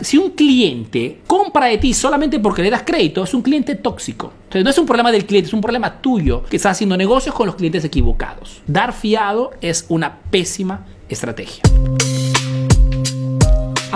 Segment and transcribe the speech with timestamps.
[0.00, 4.32] Si un cliente compra de ti solamente porque le das crédito, es un cliente tóxico.
[4.44, 7.34] Entonces no es un problema del cliente, es un problema tuyo que estás haciendo negocios
[7.34, 8.62] con los clientes equivocados.
[8.66, 11.62] Dar fiado es una pésima estrategia.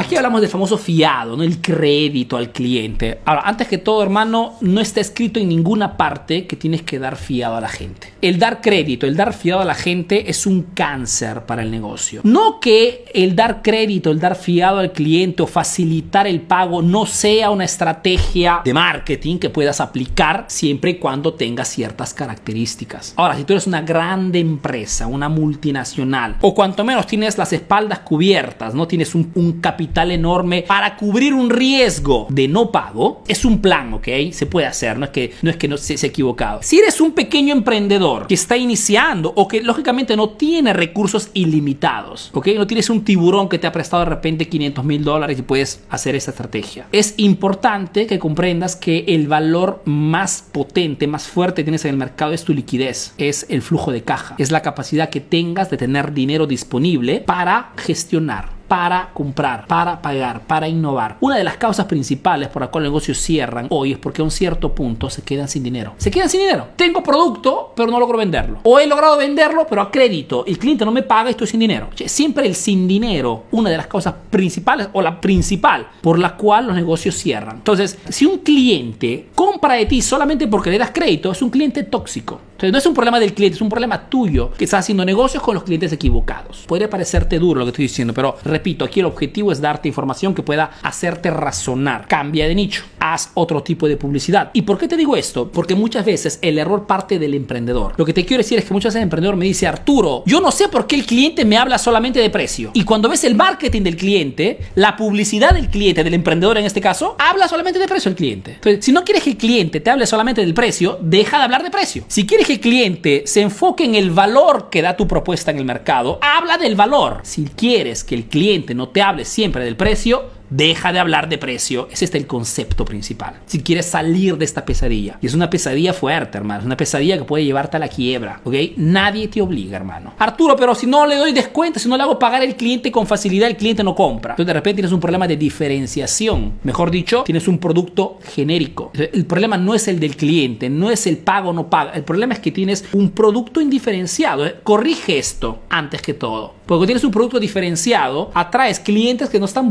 [0.03, 1.45] Aquí hablamos del famoso fiado, ¿no?
[1.45, 3.21] el crédito al cliente.
[3.25, 7.15] Ahora, antes que todo, hermano, no está escrito en ninguna parte que tienes que dar
[7.15, 8.13] fiado a la gente.
[8.21, 12.23] El dar crédito, el dar fiado a la gente es un cáncer para el negocio.
[12.25, 17.07] No que el dar crédito, el dar fiado al cliente o facilitar el pago no
[17.07, 23.15] sea una estrategia de marketing que puedas aplicar siempre y cuando tenga ciertas características.
[23.15, 28.01] Ahora, si tú eres una grande empresa, una multinacional, o cuanto menos tienes las espaldas
[28.01, 33.23] cubiertas, no tienes un, un capital capital enorme para cubrir un riesgo de no pago,
[33.29, 34.09] es un plan, ¿ok?
[34.33, 36.61] Se puede hacer, no es que no, es que no se, se equivocado.
[36.63, 42.31] Si eres un pequeño emprendedor que está iniciando o que lógicamente no tiene recursos ilimitados,
[42.33, 42.49] ¿ok?
[42.57, 45.83] No tienes un tiburón que te ha prestado de repente 500 mil dólares y puedes
[45.91, 46.87] hacer esa estrategia.
[46.91, 51.97] Es importante que comprendas que el valor más potente, más fuerte que tienes en el
[51.99, 55.77] mercado es tu liquidez, es el flujo de caja, es la capacidad que tengas de
[55.77, 61.19] tener dinero disponible para gestionar para comprar, para pagar, para innovar.
[61.21, 64.25] Una de las causas principales por la cual los negocios cierran hoy es porque a
[64.25, 65.93] un cierto punto se quedan sin dinero.
[65.99, 66.69] Se quedan sin dinero.
[66.75, 68.61] Tengo producto, pero no logro venderlo.
[68.63, 70.47] O he logrado venderlo, pero a crédito.
[70.47, 71.91] El cliente no me paga y estoy sin dinero.
[72.07, 76.69] Siempre el sin dinero, una de las causas principales o la principal por la cual
[76.69, 77.57] los negocios cierran.
[77.57, 81.83] Entonces, si un cliente compra de ti solamente porque le das crédito, es un cliente
[81.83, 82.41] tóxico.
[82.53, 85.43] Entonces, no es un problema del cliente, es un problema tuyo que estás haciendo negocios
[85.43, 86.65] con los clientes equivocados.
[86.69, 88.37] Puede parecerte duro lo que estoy diciendo, pero
[88.83, 92.07] aquí el objetivo es darte información que pueda hacerte razonar.
[92.09, 94.51] Cambia de nicho, haz otro tipo de publicidad.
[94.53, 95.51] ¿Y por qué te digo esto?
[95.51, 97.95] Porque muchas veces el error parte del emprendedor.
[97.97, 100.41] Lo que te quiero decir es que muchas veces el emprendedor me dice, Arturo, yo
[100.41, 102.71] no sé por qué el cliente me habla solamente de precio.
[102.75, 106.81] Y cuando ves el marketing del cliente, la publicidad del cliente, del emprendedor en este
[106.81, 108.53] caso, habla solamente de precio el cliente.
[108.55, 111.63] Entonces, si no quieres que el cliente te hable solamente del precio, deja de hablar
[111.63, 112.05] de precio.
[112.09, 115.59] Si quieres que el cliente se enfoque en el valor que da tu propuesta en
[115.59, 117.21] el mercado, habla del valor.
[117.23, 121.39] Si quieres que el cliente no te hable siempre del precio, Deja de hablar de
[121.39, 121.89] precio.
[121.91, 123.37] Ese es el concepto principal.
[123.47, 125.17] Si quieres salir de esta pesadilla.
[125.23, 126.61] Y es una pesadilla fuerte, hermano.
[126.61, 128.43] Es una pesadilla que puede llevarte a la quiebra.
[128.45, 128.55] ¿Ok?
[128.77, 130.13] Nadie te obliga, hermano.
[130.19, 133.07] Arturo, pero si no le doy descuento, si no le hago pagar al cliente con
[133.07, 134.33] facilidad, el cliente no compra.
[134.33, 136.53] Entonces de repente tienes un problema de diferenciación.
[136.65, 138.91] Mejor dicho, tienes un producto genérico.
[138.93, 141.93] El problema no es el del cliente, no es el pago o no paga.
[141.93, 144.45] El problema es que tienes un producto indiferenciado.
[144.63, 146.61] Corrige esto antes que todo.
[146.67, 149.69] Porque tienes un producto diferenciado, atraes clientes que no están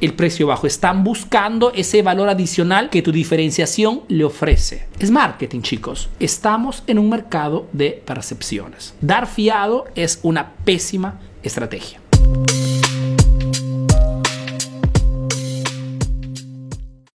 [0.00, 4.86] el precio bajo, están buscando ese valor adicional que tu diferenciación le ofrece.
[4.98, 6.08] Es marketing, chicos.
[6.20, 8.94] Estamos en un mercado de percepciones.
[9.00, 12.00] Dar fiado es una pésima estrategia.